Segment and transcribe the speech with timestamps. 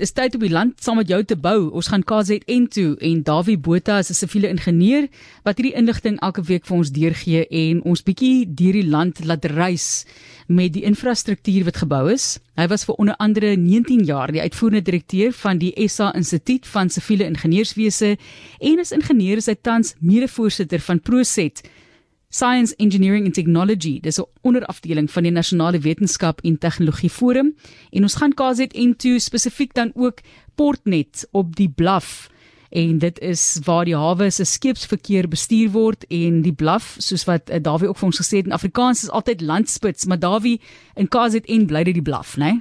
[0.00, 1.66] Is tyd om die land saam met jou te bou.
[1.76, 5.08] Ons gaan KZN toe en Dawie Botha is 'n siviele ingenieur
[5.44, 9.44] wat hierdie inligting elke week vir ons deurgee en ons bietjie deur die land laat
[9.44, 10.06] reis
[10.48, 12.40] met die infrastruktuur wat gebou is.
[12.56, 16.88] Hy was vir onder andere 19 jaar die uitvoerende direkteur van die SA Instituut van
[16.88, 18.16] Siviele Ingenieurswese
[18.58, 21.60] en as ingenieur is hy tans mede-voorsitter van Proset
[22.32, 27.54] Science Engineering and Technology, dis 'n onderafdeling van die Nasionale Wetenskap en Tegnologie Forum
[27.90, 30.18] en ons gaan KZN toe spesifiek dan ook
[30.54, 32.30] Portnet op die Bluff
[32.70, 37.50] en dit is waar die hawe se skeepsverkeer bestuur word en die Bluff soos wat
[37.50, 40.60] uh, Dawie ook vir ons gesê het in Afrikaans is altyd landspits, maar Dawie
[40.94, 42.44] in KZN bly dit die Bluff, né?
[42.44, 42.60] Nee?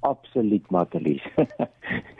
[0.00, 1.22] Absoluut, Matelies.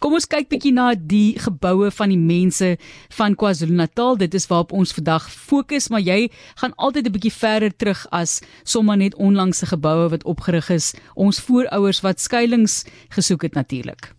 [0.00, 2.70] Kom ons kyk bietjie na die geboue van die mense
[3.18, 4.16] van KwaZulu-Natal.
[4.22, 6.30] Dit is waarop ons vandag fokus, maar jy
[6.62, 10.96] gaan altyd 'n bietjie verder terug as sommer net onlangse geboue wat opgerig is.
[11.14, 14.14] Ons voorouers wat skuilings gesoek het natuurlik.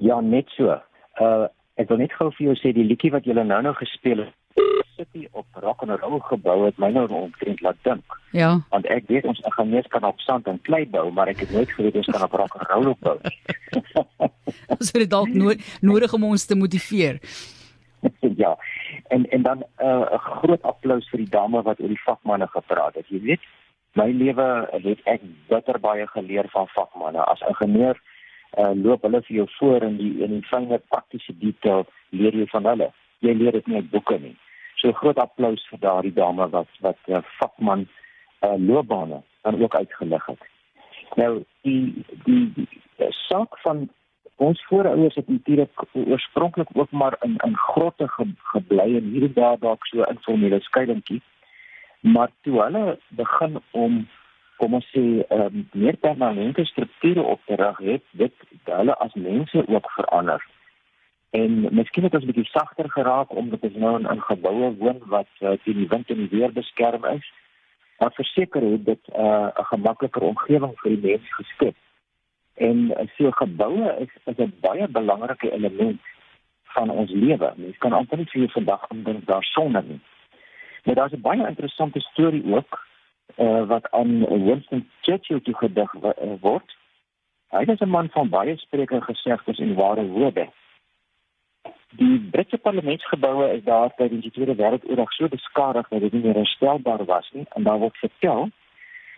[0.00, 0.80] Ja, net so.
[1.20, 4.18] Uh ek wil net gou vir jou sê die liedjie wat jy nou nou gespeel
[4.18, 4.37] het
[4.98, 8.16] City op rock and roll gebou het my nou omtrent laat dink.
[8.34, 8.50] Ja.
[8.72, 11.70] Want ek weet ons ingenieurs kan op sand en klei bou, maar ek het nooit
[11.76, 13.18] geweet ons kan op rock and roll bou.
[14.78, 15.30] Ons het dalk
[15.80, 17.18] nodig om ons te motiveer.
[18.42, 18.56] ja.
[19.14, 22.46] En en dan uh, 'n uh, groot applous vir die dame wat oor die vakmanne
[22.46, 23.08] gepraat het.
[23.08, 23.40] Jy weet,
[23.92, 27.24] my lewe het ek bitter baie geleer van vakmanne.
[27.24, 27.96] As ingenieur
[28.58, 32.46] uh, loop hulle vir jou voor in die in die fynste praktiese detail leer jy
[32.46, 32.92] van hulle.
[33.20, 34.36] Jy leer dit nie uit boeke nie.
[34.78, 37.86] So groot applous vir daardie dame wat wat uh, vakman
[38.46, 40.42] uh, loopbane dan ook uitgelig het.
[41.16, 42.68] Nou die, die, die
[43.26, 43.88] saak van
[44.36, 49.32] ons voorouers het natuurlik oorspronklik ook maar in in grotte ge, gebly en hier en
[49.34, 51.22] daar dalk so informele skeidingkie.
[52.00, 54.06] Maar toe hulle begin om
[54.58, 55.02] kom ons sê
[55.34, 60.42] um, meer permanente strukture op te rig het, dit hulle as mense ook verander.
[61.30, 65.00] En miskien het ons 'n bietjie sagter geraak omdat ons nou in 'n geboue woon
[65.06, 67.32] wat uh, teen die wind en die weer beskerm is.
[67.98, 71.76] Maar verseker het dit uh, 'n uh, gemakliker omgewing vir die mens geskep.
[72.54, 76.00] En uh, so geboue is, is 'n baie belangrike element
[76.62, 77.52] van ons lewe.
[77.56, 80.00] Mens kan amper nie vir jou vandag indink daar sonder nie.
[80.84, 82.86] Maar daar's 'n baie interessante storie ook
[83.36, 85.92] uh, wat aan Winston Churchill toe gedig
[86.40, 86.76] word.
[87.48, 90.48] Hy was 'n man van baie spreuke gesegdes en ware woorde.
[91.96, 96.34] Die Britse parlementsgeboue is daar tydens die Tweede Wêreldoorlog so beskadig dat dit nie meer
[96.34, 98.50] herstelbaar was nie en daar word vertel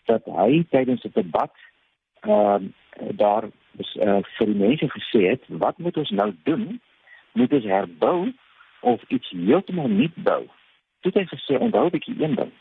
[0.06, 1.54] dat hy tydens 'n debat
[2.20, 2.70] ehm
[3.00, 3.44] uh, daar
[3.76, 6.80] is uh, vir die mense gesê het wat moet ons nou doen?
[7.32, 8.32] Moet ons herbou
[8.80, 10.46] of iets heeltemal nuut bou?
[11.00, 12.52] Dit het gesê onthou ek een ding.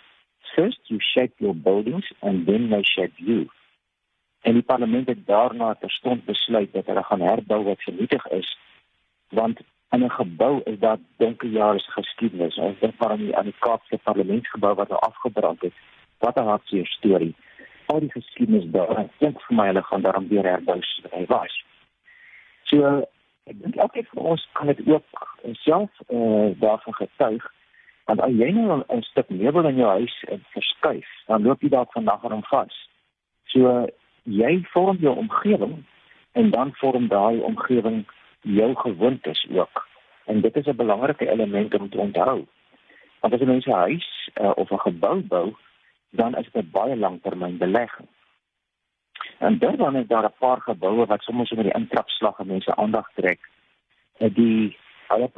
[0.56, 3.48] First you shape your buildings and then they shape you.
[4.42, 8.58] En die parlement het daarna terstond besluit dat hulle gaan herbou wat vernietig is
[9.30, 9.60] want
[9.92, 12.56] in 'n gebou is daar donker jare se geskiedenis.
[12.56, 15.74] Ons dink maar aan die aan die Kaapse parlementsgebou wat nou afgebrand het.
[16.18, 17.36] Wat 'n hartseer storie.
[17.86, 18.98] Al die geskiedenis daar.
[18.98, 21.64] Ek dink vir my hulle gaan daarom weer herbou soos hy was.
[22.64, 23.08] So
[23.44, 27.52] ek dink elkeen van ons kan dit ook self eh uh, daarvan getuig.
[28.06, 31.70] Want as jy nou 'n stuk meubel in jou huis uh, verskuif, dan loop jy
[31.70, 32.90] dalk vandag aan hom vas.
[33.44, 33.88] So
[34.24, 35.84] jy vorm jou omgewing
[36.32, 38.06] en dan vorm daai omgewing
[38.42, 39.88] jou gewoontes ook.
[40.26, 42.46] En dit is 'n belangrike element om te onthou.
[43.20, 45.56] Want as jy 'n huis uh, of 'n gebou bou,
[46.10, 48.08] dan is dit 'n baie langtermyn belegging.
[49.38, 53.10] En dan is daar 'n paar geboue wat soms met die intrapslag en mense aandag
[53.14, 53.40] trek.
[54.18, 55.30] Die hulle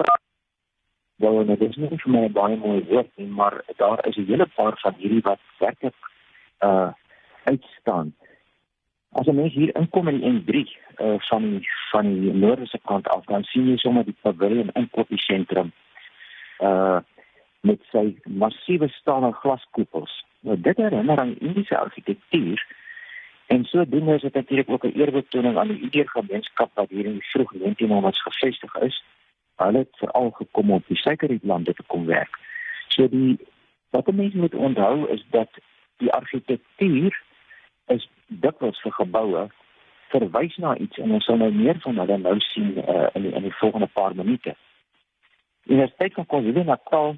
[1.16, 4.48] wel net dis nie vir my baie mooi woord nie, maar daar is 'n hele
[4.56, 5.96] paar van hierdie wat werklik
[6.60, 6.92] uh
[7.44, 8.16] uitstaan.
[9.20, 10.62] As jy mens hier inkom in die N3
[11.04, 11.48] uh, van
[11.92, 15.72] van die noordelike kant af, dan sien jy sommer die pavilion inkopiesentrum
[16.60, 17.00] uh
[17.62, 20.14] met sy massiewe staal en glaskoepels.
[20.42, 22.64] Nou dit herinner aan Indiese argitektuur
[23.54, 27.06] en so doen is dit natuurlik ook 'n eerbetoning aan die Indiër gemeenskap wat hier
[27.06, 29.04] in die vroeg 1900s gevestig is.
[29.56, 32.40] Hulle het veral gekom om die suikerrietlande te kom werk.
[32.88, 33.38] So die
[33.90, 35.50] wat mense moet onthou is dat
[35.98, 37.22] die argitektuur
[37.88, 39.50] is dikwels vir geboue
[40.12, 43.34] verwys na iets en ons sal nou meer van hulle nou sien uh, in die,
[43.38, 44.56] in die volgende paar minute.
[45.68, 47.16] Die Universiteit van KwaZulu-Natal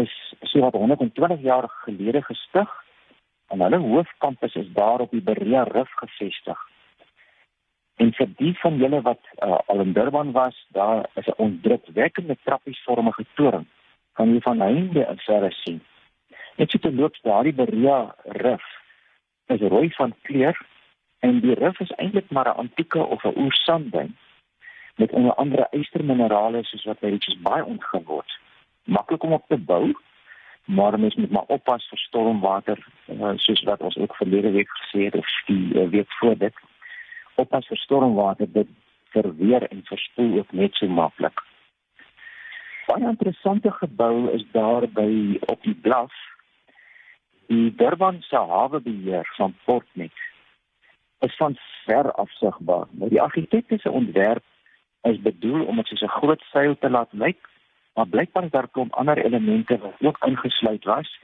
[0.00, 0.14] is
[0.50, 2.74] so wat 120 jaar gelede gestig
[3.52, 6.58] en hulle hoofkampus is daar op die Berea Rif gevestig.
[7.98, 12.36] En vir die van julle wat uh, al in Durban was, daar is 'n ondrukwekkende
[12.44, 13.66] trappiesvormige toring
[14.12, 15.80] kan jy van heinde af sien.
[16.56, 18.77] Net so te loop daardie Berea Rif
[19.48, 20.56] is rooi van kleur
[21.18, 24.16] En die rif is eintlik maar 'n antieke of 'n oersandduin
[24.96, 28.38] met onder andere ysterminerale soos wat by Richards Bay ontgin word.
[28.84, 29.94] Maklik om op te bou,
[30.64, 35.04] maar mens moet maar oppas vir stormwater uh, soos wat ons ook verlede week gesê
[35.04, 36.54] het of die uh, week voor dit.
[37.34, 38.68] Oppas vir stormwater dit
[39.08, 41.42] verweer en verspoel ook net so maklik.
[42.86, 46.12] Baie interessante gebou is daar by op die blaf
[47.48, 50.12] die Durban se hawebeheer van Portnet
[51.18, 52.86] is van ver af sigbaar.
[52.90, 54.44] Nou die argitekte se ontwerp
[55.02, 57.48] is bedoel om dit soos 'n groot seil te laat lyk,
[57.94, 61.18] maar blykbaar is daar klomp ander elemente wat ook ingesluit was.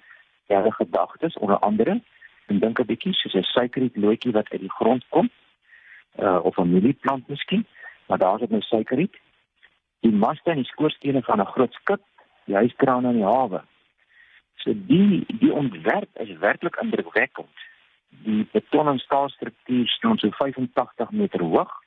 [0.46, 2.00] Die gedagtes onder andere,
[2.46, 5.30] en dink 'n bietjie soos 'n suikerriet loetjie wat uit die grond kom,
[6.18, 7.66] uh, of 'n mielieplant miskien,
[8.06, 9.16] maar daar is ook 'n suikerriet.
[10.00, 12.02] Die maste en die skoorstene van 'n groot skip,
[12.44, 13.62] die huiskraan in die hawe.
[14.64, 17.64] So die die ontwerp is werklik indrukwekkend.
[18.24, 21.82] Die beton en staalstruktuur staan so 85 meter hoog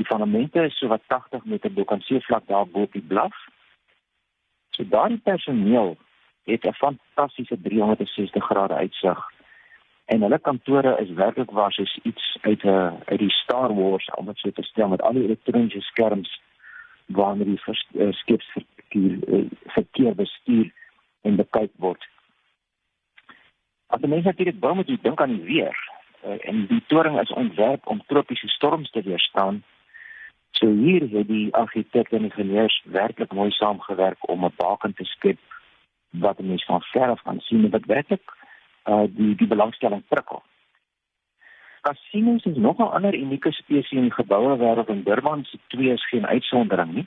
[0.00, 3.34] Die fundamente is so wat 80 meter bo kan seevlak daar bo op die blaf.
[4.72, 5.96] So daardie personeel
[6.48, 9.18] het 'n fantastiese 360 grade uitsig.
[10.04, 14.26] En hulle kantore is werklik waar soos iets uit 'n uit die Star Wars om
[14.26, 16.40] dit so te stel met al die elektroniese skerms
[17.06, 20.72] waarna die uh, skepsverkeer uh, verkeer bestuur
[21.22, 22.06] en bekyk word.
[23.86, 25.76] As mense natuurlik bou moet dink aan die weer.
[26.24, 29.62] Uh, en die toring is ontwerp om tropiese storms te weerstaan.
[30.50, 35.38] So hier het die argitekte en ingenieurs werklik mooi saamgewerk om 'n baken te skep
[36.10, 38.36] wat mense van ver af kan sien wat werklik
[38.84, 40.42] uh die die belangstelling prikkel.
[41.80, 45.92] Casinos is nog 'n ander unieke spesies in die geboue wêreld en Durban se twee
[45.92, 47.06] is geen uitsondering nie.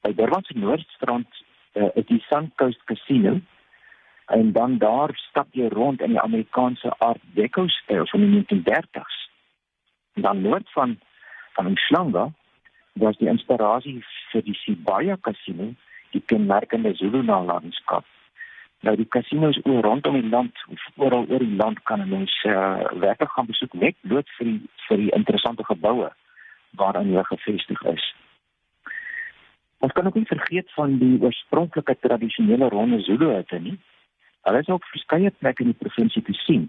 [0.00, 1.44] By Durban se noordstrand
[1.74, 3.40] uh, is die Suncoast Casino
[4.30, 9.16] en dan daar stap jy rond in die Amerikaanse Art Deco styl van die 1930s.
[10.14, 10.98] En dan noord van
[11.52, 12.30] van Umhlanga
[12.92, 13.98] was die inspirasie
[14.30, 15.72] vir die Sibaya Casino,
[16.10, 18.04] die kenmerkende Zulu landskap.
[18.80, 20.56] Nou die casinos oor rondom die land,
[20.96, 25.02] oral oor die land kan mense uh, werklik gaan besoek net bloot vir die vir
[25.04, 26.08] die interessante geboue
[26.80, 28.06] waaraan hulle gevestig is.
[29.80, 33.78] Ons kan ook nie vergeet van die oorspronklike tradisionele ronde Zulu hutte nie.
[34.44, 36.68] Hulle is ook verskeie plekke in die provinsie te sien.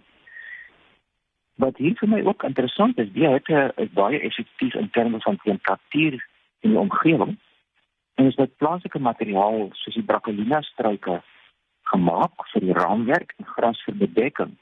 [1.60, 5.40] Wat hier vir my ook interessant is, die hitte is baie effektief in terme van
[5.44, 6.18] temperatuur
[6.63, 7.36] in die omgewing.
[8.16, 11.19] En is dit plaaslike materiaal soos die bracolina struike
[11.92, 14.56] gemaak vir die raamwerk en gras vir bedekking.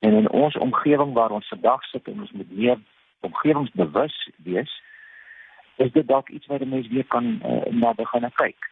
[0.00, 2.80] En in ons omgewing waar ons vandag sit en ons moet meer
[3.20, 4.16] omgewingsbewus
[4.48, 4.72] wees,
[5.76, 8.70] is dit dalk iets wat mense weer kan uh, na begin kyk.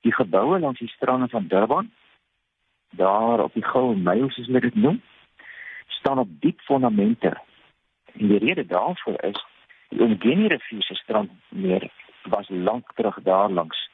[0.00, 1.90] Die geboue langs die strande van Durban,
[2.90, 5.02] daar op die Goue Myl soos hulle dit noem,
[5.86, 7.36] staan op diep fondamente.
[8.12, 9.44] En die rede daarvoor is
[9.88, 11.90] die Ongeni rivier se strand meer
[12.22, 13.90] was lank terug daar langs.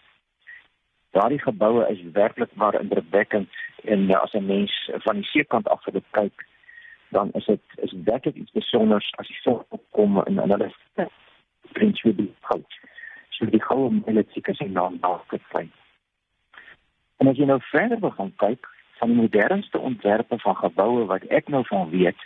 [1.10, 3.50] Daardie geboue is werklik maar indrukwekkend
[3.84, 6.46] en ja, as 'n mens van die seekant af dit kyk,
[7.08, 10.72] dan is dit is werklik iets besonders as die son opkom en en hulle
[11.72, 12.78] prins wil die coach.
[13.30, 15.68] So die goue militêre se naam daar gekry.
[17.18, 18.66] En as jy nou verder gaan kyk,
[18.98, 22.16] van die modernste ontwerpe van geboue wat ek nou van weet.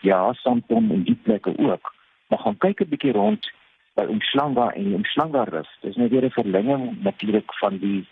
[0.00, 1.94] Ja, Santon en die plekke ook.
[2.28, 3.52] Maar gaan kyk 'n bietjie rond
[3.94, 5.70] by Umhlanga en die Umhlanga rus.
[5.80, 8.06] Dis nou weer 'n verlenging natuurlik van die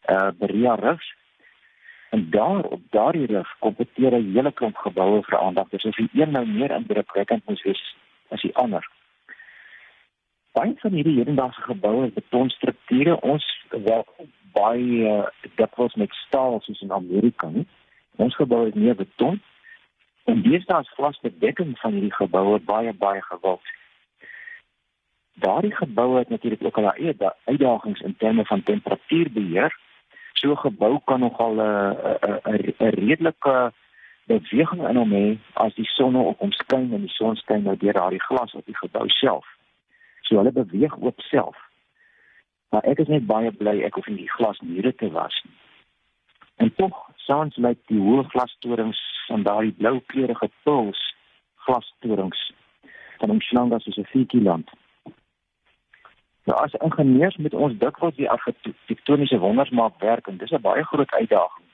[0.00, 1.14] eh uh, Beria rus.
[2.10, 5.68] En daar op daardie rus kompeteer 'n hele klomp geboue vir aandag.
[5.68, 7.96] Dis of die een nou meer indrukwekkend moet wees
[8.28, 8.95] as die ander.
[10.56, 13.20] Baie van hierdie hedendaagse geboue is betonstrukture.
[13.20, 14.04] Ons wel
[14.56, 15.26] baie uh,
[15.60, 17.66] dikwels met staal soos in Amerika nie.
[18.16, 19.36] Ons gebou is meer beton.
[20.24, 23.72] En deesdae is glasbedekking van hierdie geboue baie baie gewild.
[25.44, 29.76] Daardie geboue het natuurlik ook al eie uitdagings in terme van temperatuurbeheer.
[30.32, 31.96] So 'n gebou kan nogal 'n
[32.32, 33.72] 'n 'n redelike
[34.26, 37.76] beweging in hom hê as die son op hom skyn en die son skyn nou
[37.76, 39.46] deur daardie glas op die gebou self.
[40.26, 41.56] So hulle beweeg ook self.
[42.68, 45.54] Maar ek is net baie bly ek hoef nie die glasmure te was nie.
[46.56, 46.96] En tog,
[47.28, 51.02] soms lyk die hoë glastorings van daardie blou kleurige puls
[51.66, 52.40] glastorings
[53.20, 54.70] van land as 'n fiekie-land.
[56.46, 60.84] Nou as ingenieurs met ons dikwels die argitektoniese wonders maak werk en dis 'n baie
[60.84, 61.66] groot uitdaging.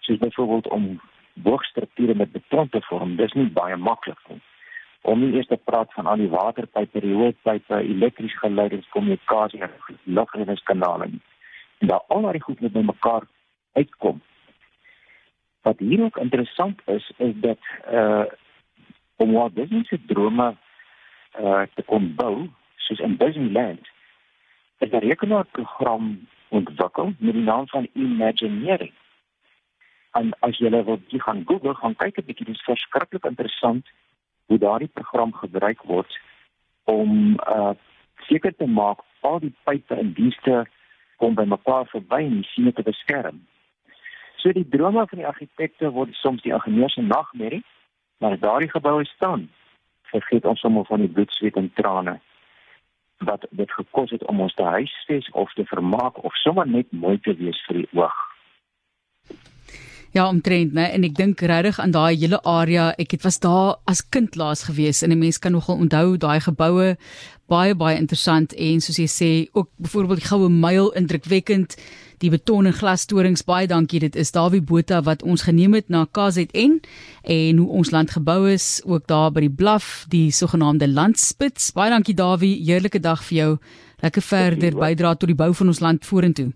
[0.00, 1.00] Soos byvoorbeeld om
[1.34, 4.40] boogstrukture met beton te vorm, dis nie baie maklik nie
[5.08, 9.72] om nie eers te praat van al die waterpype, rioolpype, elektriese geleidings, kommunikasie en
[10.04, 11.22] lugreddingskanale nie.
[11.78, 13.26] En daar al daai goed met mekaar
[13.72, 14.20] uitkom.
[15.62, 17.58] Wat hier ook interessant is, is dat
[17.92, 18.24] uh
[19.18, 20.56] om Walt Disney se drome
[21.40, 23.88] uh te kom bou soos in Disneyland.
[24.78, 28.92] Het 'n rekenaarprogram ontwikkel met die naam van Imagineering.
[30.12, 33.86] En as jy wil gaan Google gaan kyk 'n bietjie dis verskriklik interessant
[34.48, 36.18] hoe daardie program gebruik word
[36.84, 37.74] om uh
[38.28, 40.64] seker te maak al die pype en dienste
[41.22, 43.38] kom by mekaar verby en die siene te beskerm.
[44.42, 47.62] So die drome van die argitekte word soms die ingenieurs se nagmerrie,
[48.18, 49.46] maar as daardie geboue staan,
[50.10, 52.18] vergeet ons sommer van die bloed, sweet en trane
[53.18, 57.18] wat dit gekos het om ons te huisves of te vermaak of sommer net mooi
[57.20, 58.18] te wees vir die oog.
[60.12, 60.88] Ja, omtrent, né?
[60.92, 62.94] En ek dink regtig aan daai hele area.
[62.98, 66.40] Ek het was daar as kind laas gewees en 'n mens kan nogal onthou daai
[66.40, 66.96] geboue
[67.48, 71.78] baie baie interessant en soos jy sê, ook byvoorbeeld die goue myl indrukwekkend,
[72.20, 73.44] die beton en glastorings.
[73.46, 74.02] Baie dankie.
[74.02, 76.78] Dit is Dawie Botha wat ons geneem het na KZN
[77.24, 81.72] en hoe ons land gebou is, ook daar by die Blaf, die sogenaamde landspits.
[81.76, 82.56] Baie dankie Dawie.
[82.66, 83.50] Heerlike dag vir jou.
[84.04, 86.52] Lekker verder bydra tot die bou van ons land vorentoe.